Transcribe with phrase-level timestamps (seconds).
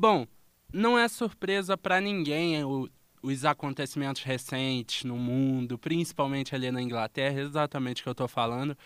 [0.00, 0.28] Bom,
[0.72, 2.88] não é surpresa para ninguém o,
[3.20, 8.78] os acontecimentos recentes no mundo, principalmente ali na Inglaterra, exatamente o que eu estou falando.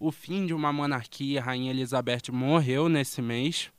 [0.00, 3.70] O fim de uma monarquia, a Rainha Elizabeth morreu nesse mês.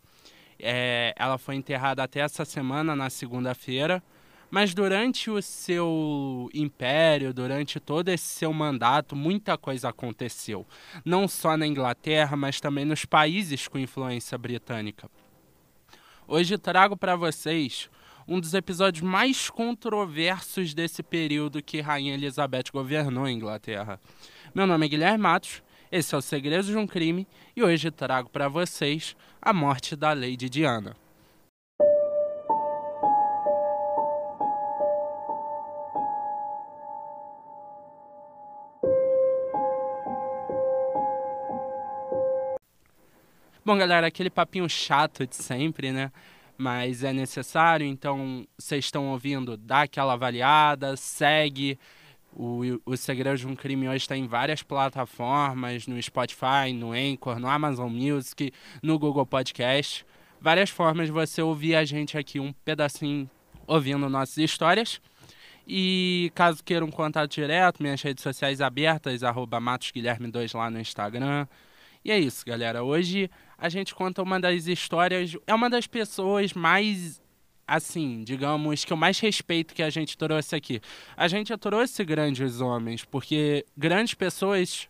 [0.59, 4.03] É, ela foi enterrada até essa semana, na segunda-feira.
[4.51, 10.67] Mas durante o seu império, durante todo esse seu mandato, muita coisa aconteceu.
[11.03, 15.09] Não só na Inglaterra, mas também nos países com influência britânica.
[16.27, 17.87] Hoje trago para vocês
[18.27, 24.01] um dos episódios mais controversos desse período que Rainha Elizabeth governou a Inglaterra.
[24.53, 25.61] Meu nome é Guilherme Matos,
[25.91, 30.13] esse é o Segredos de um Crime e hoje trago para vocês a morte da
[30.13, 30.95] Lady Diana.
[43.65, 46.11] Bom, galera, aquele papinho chato de sempre, né?
[46.55, 51.79] Mas é necessário, então vocês estão ouvindo, dá aquela avaliada, segue.
[52.31, 57.39] O, o Segredo de um Crime hoje está em várias plataformas, no Spotify, no Anchor,
[57.39, 60.05] no Amazon Music, no Google Podcast.
[60.39, 63.27] Várias formas de você ouvir a gente aqui um pedacinho
[63.65, 65.01] ouvindo nossas histórias.
[65.67, 71.47] E caso queiram um contato direto, minhas redes sociais abertas, arroba matosguilherme2 lá no Instagram.
[72.05, 72.83] E é isso, galera.
[72.83, 75.35] Hoje a gente conta uma das histórias.
[75.47, 77.19] É uma das pessoas mais.
[77.67, 80.79] Assim, digamos, que eu mais respeito que a gente trouxe aqui.
[81.17, 84.87] A gente trouxe grandes homens, porque grandes pessoas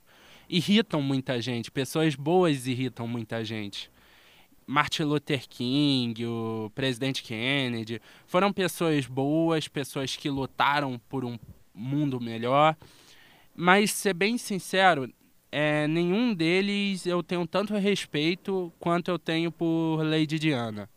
[0.50, 3.90] irritam muita gente, pessoas boas irritam muita gente.
[4.68, 11.40] Martin Luther King, o presidente Kennedy, foram pessoas boas, pessoas que lutaram por um
[11.74, 12.76] mundo melhor.
[13.56, 15.10] Mas, ser bem sincero,
[15.58, 20.90] é, nenhum deles eu tenho tanto respeito quanto eu tenho por Lady Diana.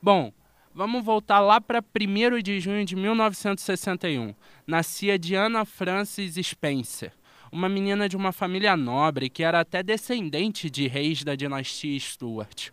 [0.00, 0.32] Bom,
[0.72, 4.32] vamos voltar lá para 1 de junho de 1961.
[4.64, 7.10] Nascia Diana Frances Spencer,
[7.50, 12.68] uma menina de uma família nobre que era até descendente de reis da dinastia Stuart.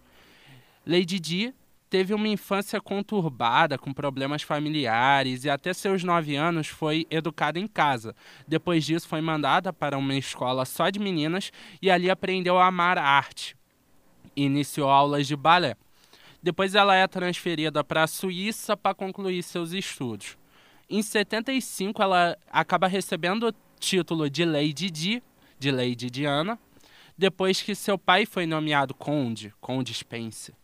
[0.86, 1.52] Lady Di
[1.94, 7.68] teve uma infância conturbada, com problemas familiares, e até seus nove anos foi educada em
[7.68, 8.16] casa.
[8.48, 12.98] Depois disso, foi mandada para uma escola só de meninas e ali aprendeu a amar
[12.98, 13.56] a arte.
[14.36, 15.76] Iniciou aulas de balé.
[16.42, 20.36] Depois, ela é transferida para a Suíça para concluir seus estudos.
[20.90, 25.22] Em 75, ela acaba recebendo o título de Lady Di,
[25.60, 26.58] de Lady Diana,
[27.16, 30.56] depois que seu pai foi nomeado conde, conde Spencer.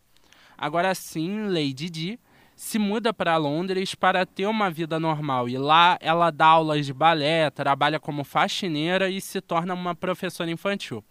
[0.59, 2.19] Agora sim, Lady Di
[2.53, 6.93] se muda para Londres para ter uma vida normal e lá ela dá aulas de
[6.93, 11.01] balé, trabalha como faxineira e se torna uma professora infantil.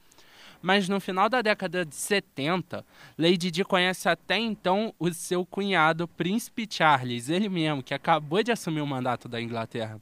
[0.61, 2.85] Mas no final da década de 70,
[3.17, 8.53] Lady Di conhece até então o seu cunhado, Príncipe Charles, ele mesmo, que acabou de
[8.53, 9.99] assumir o mandato da Inglaterra.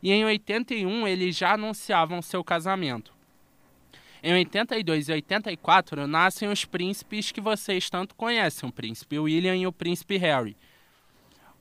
[0.00, 3.13] E em 81 eles já anunciavam seu casamento.
[4.26, 9.66] Em 82 e 84 nascem os príncipes que vocês tanto conhecem, o príncipe William e
[9.66, 10.56] o príncipe Harry.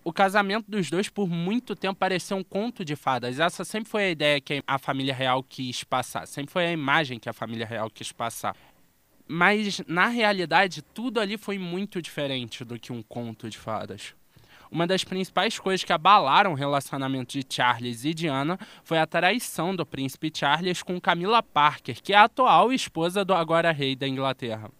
[0.01, 3.37] O casamento dos dois por muito tempo pareceu um conto de fadas.
[3.37, 7.19] Essa sempre foi a ideia que a família real quis passar, sempre foi a imagem
[7.19, 8.55] que a família real quis passar.
[9.27, 14.15] Mas na realidade, tudo ali foi muito diferente do que um conto de fadas.
[14.73, 19.75] Uma das principais coisas que abalaram o relacionamento de Charles e Diana foi a traição
[19.75, 24.07] do príncipe Charles com Camila Parker, que é a atual esposa do agora rei da
[24.07, 24.71] Inglaterra.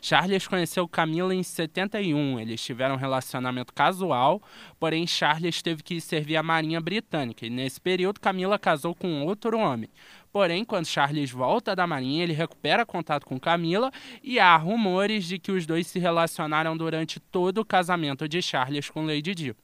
[0.00, 2.38] Charles conheceu Camila em 71.
[2.38, 4.40] Eles tiveram um relacionamento casual,
[4.78, 7.44] porém Charles teve que servir a Marinha Britânica.
[7.44, 9.88] E nesse período, Camila casou com outro homem.
[10.32, 15.38] Porém, quando Charles volta da Marinha, ele recupera contato com Camila e há rumores de
[15.38, 19.54] que os dois se relacionaram durante todo o casamento de Charles com Lady Di.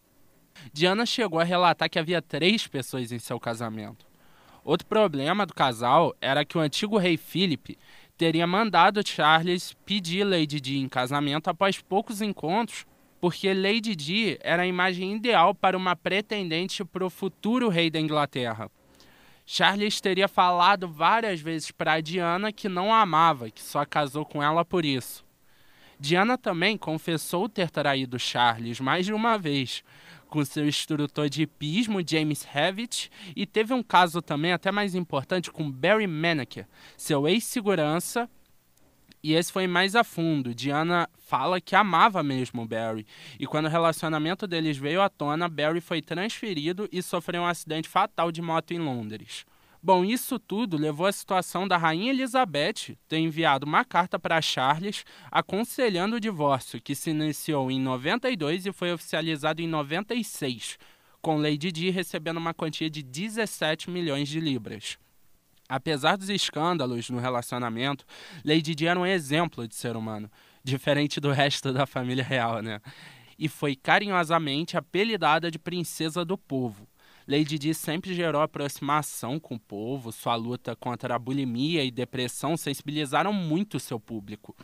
[0.71, 4.06] Diana chegou a relatar que havia três pessoas em seu casamento.
[4.62, 7.79] Outro problema do casal era que o antigo rei Philip
[8.19, 12.85] teria mandado Charles pedir Lady Di em casamento após poucos encontros,
[13.19, 17.99] porque Lady Di era a imagem ideal para uma pretendente para o futuro rei da
[17.99, 18.70] Inglaterra.
[19.50, 24.43] Charles teria falado várias vezes para Diana que não a amava, que só casou com
[24.43, 25.25] ela por isso.
[25.99, 29.83] Diana também confessou ter traído Charles mais de uma vez,
[30.29, 35.51] com seu instrutor de hipismo, James Hewitt, e teve um caso também até mais importante
[35.51, 38.29] com Barry Maneker, seu ex-segurança
[39.23, 40.55] e esse foi mais a fundo.
[40.55, 43.06] Diana fala que amava mesmo Barry.
[43.38, 47.88] E quando o relacionamento deles veio à tona, Barry foi transferido e sofreu um acidente
[47.88, 49.44] fatal de moto em Londres.
[49.81, 55.05] Bom, isso tudo levou à situação da Rainha Elizabeth ter enviado uma carta para Charles
[55.31, 60.79] aconselhando o divórcio, que se iniciou em 92 e foi oficializado em 96,
[61.23, 64.99] com Lady Di recebendo uma quantia de 17 milhões de libras.
[65.69, 68.06] Apesar dos escândalos no relacionamento,
[68.43, 70.31] Lady Di era um exemplo de ser humano,
[70.65, 72.81] diferente do resto da família real, né?
[73.38, 76.88] E foi carinhosamente apelidada de Princesa do Povo.
[77.29, 82.56] Lady Di sempre gerou aproximação com o povo, sua luta contra a bulimia e depressão
[82.56, 84.56] sensibilizaram muito seu público.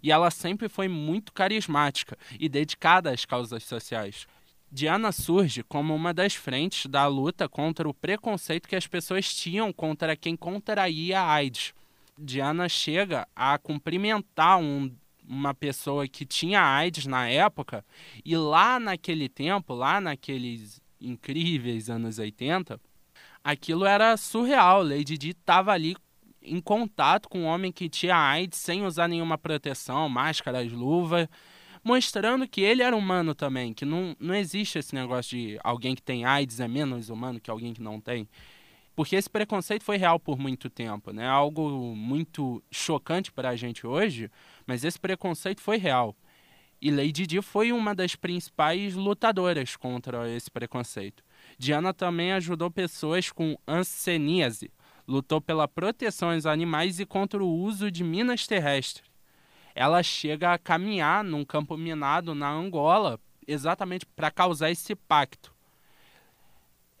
[0.00, 4.28] E ela sempre foi muito carismática e dedicada às causas sociais.
[4.74, 9.70] Diana surge como uma das frentes da luta contra o preconceito que as pessoas tinham
[9.70, 11.74] contra quem contraía a AIDS.
[12.16, 14.90] Diana chega a cumprimentar um,
[15.28, 17.84] uma pessoa que tinha AIDS na época,
[18.24, 22.80] e lá naquele tempo, lá naqueles incríveis anos 80,
[23.44, 24.82] aquilo era surreal.
[24.82, 25.94] Lady Di estava ali
[26.40, 31.28] em contato com um homem que tinha AIDS sem usar nenhuma proteção, máscaras, luvas,
[31.82, 36.02] mostrando que ele era humano também, que não, não existe esse negócio de alguém que
[36.02, 38.28] tem AIDS é menos humano que alguém que não tem.
[38.94, 41.26] Porque esse preconceito foi real por muito tempo, né?
[41.26, 44.30] Algo muito chocante para a gente hoje,
[44.66, 46.14] mas esse preconceito foi real.
[46.80, 51.22] E Lady Di foi uma das principais lutadoras contra esse preconceito.
[51.56, 54.70] Diana também ajudou pessoas com anseníase,
[55.06, 59.11] lutou pela proteção aos animais e contra o uso de minas terrestres.
[59.74, 65.52] Ela chega a caminhar num campo minado na Angola exatamente para causar esse pacto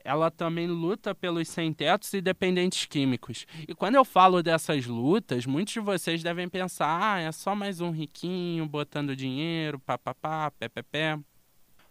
[0.04, 3.46] ela também luta pelos sem-tetos e dependentes químicos.
[3.68, 7.80] E quando eu falo dessas lutas, muitos de vocês devem pensar: ah, é só mais
[7.80, 11.18] um riquinho botando dinheiro, papapá, pé.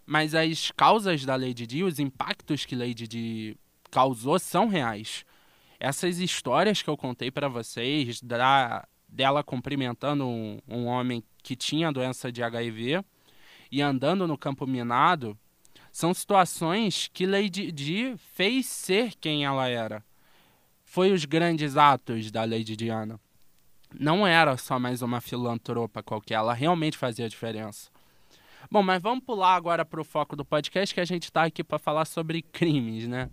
[0.06, 3.57] Mas as causas da Lady Di, os impactos que Lady Di
[3.89, 5.25] causou são reais.
[5.80, 11.91] Essas histórias que eu contei para vocês, da, dela cumprimentando um, um homem que tinha
[11.91, 13.03] doença de HIV
[13.71, 15.37] e andando no campo minado,
[15.91, 20.03] são situações que Lady Di fez ser quem ela era.
[20.85, 23.19] Foi os grandes atos da Lady Diana.
[23.97, 27.89] Não era só mais uma filantropa qualquer, ela realmente fazia diferença.
[28.69, 31.63] Bom, mas vamos pular agora para o foco do podcast, que a gente está aqui
[31.63, 33.29] para falar sobre crimes, né?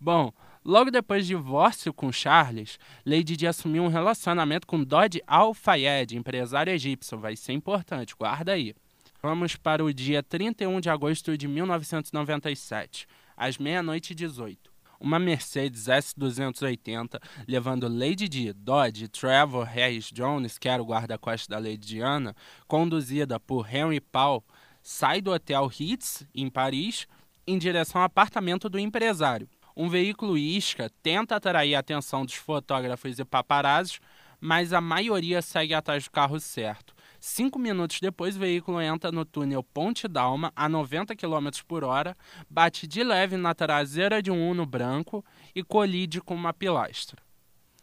[0.00, 0.32] Bom,
[0.64, 6.72] logo depois do divórcio com Charles, Lady Di assumiu um relacionamento com Dodge Al-Fayed, empresário
[6.72, 7.18] egípcio.
[7.18, 8.74] Vai ser importante, guarda aí.
[9.22, 14.70] Vamos para o dia 31 de agosto de 1997, às meia-noite e 18.
[14.98, 21.48] Uma Mercedes S280 levando Lady Di, Dodge e Trevor Hayes Jones, que era o guarda-costas
[21.48, 22.34] da Lady Diana,
[22.66, 24.42] conduzida por Henry Paul,
[24.82, 27.06] sai do hotel Ritz, em Paris,
[27.46, 29.48] em direção ao apartamento do empresário.
[29.80, 33.98] Um veículo isca tenta atrair a atenção dos fotógrafos e paparazzis,
[34.38, 36.94] mas a maioria segue atrás do carro certo.
[37.18, 42.14] Cinco minutos depois, o veículo entra no túnel Ponte Dalma a 90 km por hora,
[42.46, 45.24] bate de leve na traseira de um Uno branco
[45.54, 47.22] e colide com uma pilastra.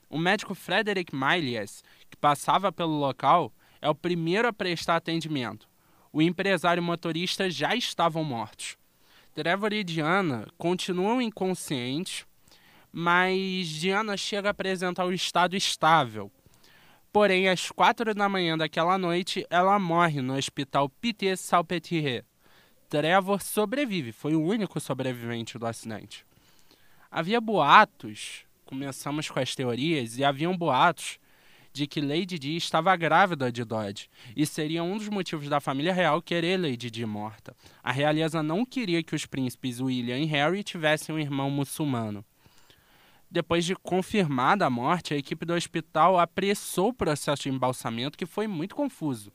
[0.08, 3.52] O médico Frederick Milias, que passava pelo local,
[3.82, 5.68] é o primeiro a prestar atendimento.
[6.14, 8.78] O empresário e o motorista já estavam mortos.
[9.38, 12.26] Trevor e Diana continuam inconscientes,
[12.92, 16.32] mas Diana chega a apresentar o estado estável,
[17.14, 22.26] Porém, às quatro da manhã daquela noite, ela morre no hospital Pitié-Salpêtrière.
[22.90, 26.26] Trevor sobrevive, foi o único sobrevivente do acidente.
[27.12, 31.20] Havia boatos, começamos com as teorias, e haviam boatos
[31.78, 35.94] de que Lady Di estava grávida de Dodge, e seria um dos motivos da família
[35.94, 37.56] real querer Lady Di morta.
[37.84, 42.26] A realeza não queria que os príncipes William e Harry tivessem um irmão muçulmano.
[43.30, 48.26] Depois de confirmada a morte, a equipe do hospital apressou o processo de embalsamento, que
[48.26, 49.32] foi muito confuso.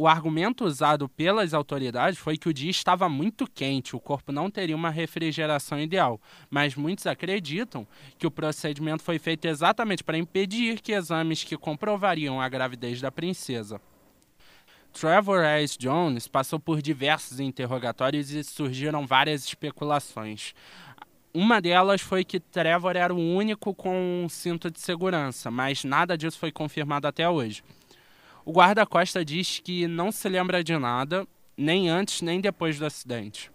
[0.00, 4.48] O argumento usado pelas autoridades foi que o dia estava muito quente, o corpo não
[4.48, 7.84] teria uma refrigeração ideal, mas muitos acreditam
[8.16, 13.10] que o procedimento foi feito exatamente para impedir que exames que comprovariam a gravidez da
[13.10, 13.80] princesa.
[14.92, 15.76] Trevor S.
[15.76, 20.54] Jones passou por diversos interrogatórios e surgiram várias especulações.
[21.34, 26.16] Uma delas foi que Trevor era o único com um cinto de segurança, mas nada
[26.16, 27.64] disso foi confirmado até hoje.
[28.48, 33.50] O guarda-costa diz que não se lembra de nada, nem antes nem depois do acidente.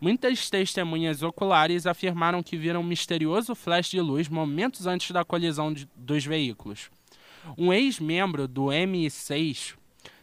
[0.00, 5.72] Muitas testemunhas oculares afirmaram que viram um misterioso flash de luz momentos antes da colisão
[5.72, 6.92] de, dos veículos.
[7.58, 9.74] Um ex-membro do MI6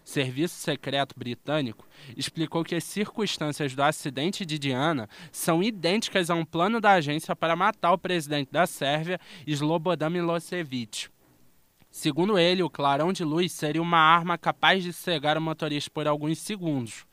[0.05, 6.45] Serviço Secreto Britânico, explicou que as circunstâncias do acidente de Diana são idênticas a um
[6.45, 11.09] plano da agência para matar o presidente da Sérvia, Slobodan Milosevic.
[11.91, 16.07] Segundo ele, o clarão de luz seria uma arma capaz de cegar o motorista por
[16.07, 17.05] alguns segundos.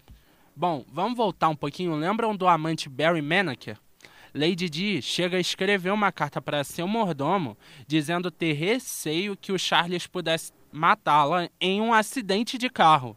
[0.55, 1.97] Bom, vamos voltar um pouquinho.
[1.97, 3.77] Lembram do amante Barry Maneker?
[4.33, 7.59] Lady Di chega a escrever uma carta para seu mordomo
[7.89, 13.17] dizendo ter receio que o Charles pudesse matá-la em um acidente de carro.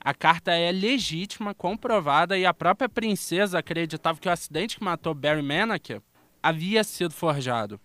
[0.00, 5.14] A carta é legítima, comprovada e a própria princesa acreditava que o acidente que matou
[5.14, 6.02] Barry Maneker
[6.42, 7.80] havia sido forjado.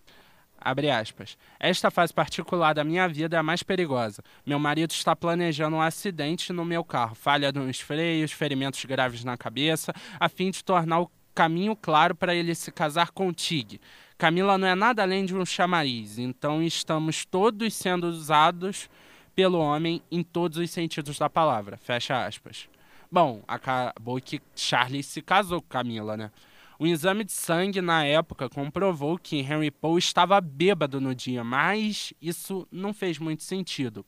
[0.64, 1.36] Abre aspas.
[1.58, 4.22] Esta fase particular da minha vida é a mais perigosa.
[4.46, 9.36] Meu marido está planejando um acidente no meu carro, falha nos freios, ferimentos graves na
[9.36, 13.80] cabeça, a fim de tornar o caminho claro para ele se casar com Tig.
[14.16, 18.88] Camila não é nada além de um chamariz, então estamos todos sendo usados
[19.34, 21.76] pelo homem em todos os sentidos da palavra.
[21.78, 22.68] Fecha aspas.
[23.10, 26.30] Bom, acabou que Charlie se casou com Camila, né?
[26.78, 32.12] O exame de sangue na época comprovou que Henry Paul estava bêbado no dia, mas
[32.20, 34.04] isso não fez muito sentido.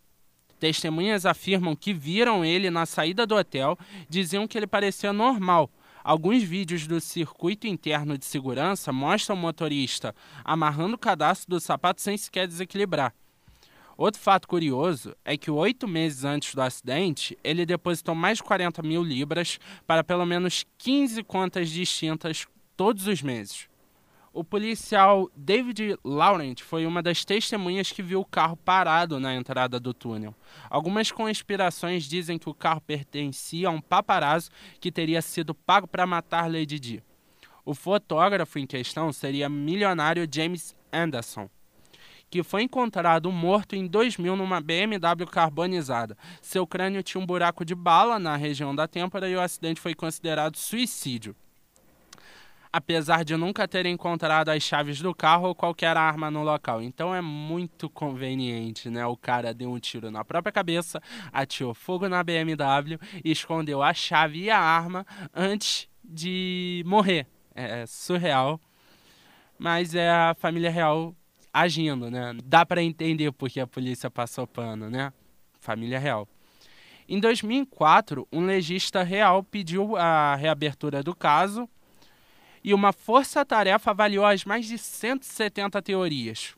[0.59, 3.79] Testemunhas afirmam que viram ele na saída do hotel,
[4.09, 5.71] diziam que ele parecia normal.
[6.03, 12.01] Alguns vídeos do circuito interno de segurança mostram o motorista amarrando o cadastro do sapato
[12.01, 13.15] sem sequer desequilibrar.
[13.97, 18.83] Outro fato curioso é que oito meses antes do acidente, ele depositou mais de 40
[18.83, 23.69] mil libras para pelo menos 15 contas distintas todos os meses.
[24.33, 29.79] O policial David Laurent foi uma das testemunhas que viu o carro parado na entrada
[29.79, 30.35] do túnel.
[30.69, 34.51] Algumas conspirações dizem que o carro pertencia a um paparazzo
[34.81, 37.03] que teria sido pago para matar Lady Di.
[37.65, 41.49] O fotógrafo em questão seria milionário James Anderson,
[42.29, 46.19] que foi encontrado morto em 2000 numa BMW carbonizada.
[46.43, 49.95] Seu crânio tinha um buraco de bala na região da têmpora e o acidente foi
[49.95, 51.37] considerado suicídio
[52.75, 56.83] apesar de nunca ter encontrado as chaves do carro ou qualquer arma no local.
[56.83, 59.07] Então é muito conveniente, né?
[59.07, 61.01] O cara deu um tiro na própria cabeça,
[61.33, 67.29] atirou fogo na BMW e escondeu a chave e a arma antes de morrer.
[67.55, 68.61] É surreal,
[69.57, 71.15] mas é a família real
[71.53, 72.37] agindo, né?
[72.45, 75.13] Dá para entender porque a polícia passou pano, né?
[75.61, 76.27] Família real.
[77.09, 81.69] Em 2004, um legista real pediu a reabertura do caso
[82.65, 86.55] e uma força-tarefa avaliou as mais de 170 teorias.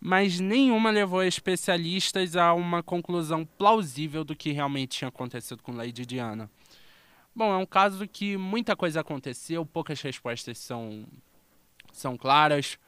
[0.00, 6.06] Mas nenhuma levou especialistas a uma conclusão plausível do que realmente tinha acontecido com Lady
[6.06, 6.48] Diana.
[7.34, 11.04] Bom, é um caso que muita coisa aconteceu, poucas respostas são,
[11.92, 12.78] são claras.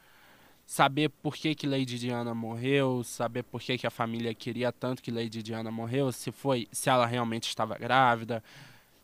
[0.65, 5.03] Saber por que, que Lady Diana morreu, saber por que, que a família queria tanto
[5.03, 8.43] que Lady Diana morreu, se foi, se ela realmente estava grávida,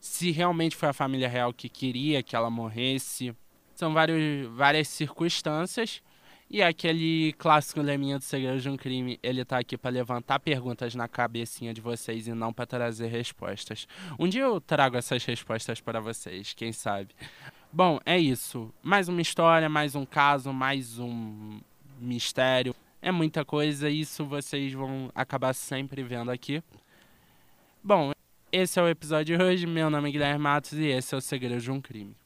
[0.08, 3.34] se realmente foi a família real que queria que ela morresse.
[3.74, 6.02] São vários, várias circunstâncias.
[6.50, 10.94] E aquele clássico leminha do segredo de um crime, ele tá aqui para levantar perguntas
[10.94, 13.86] na cabecinha de vocês e não para trazer respostas.
[14.18, 17.14] Um dia eu trago essas respostas para vocês, quem sabe.
[17.70, 18.72] Bom, é isso.
[18.82, 21.60] Mais uma história, mais um caso, mais um
[22.00, 22.74] mistério.
[23.02, 26.62] É muita coisa, isso vocês vão acabar sempre vendo aqui.
[27.84, 28.12] Bom,
[28.52, 29.66] esse é o episódio de hoje.
[29.66, 32.18] Meu nome é Guilherme Matos e esse é o Segredo de um Crime.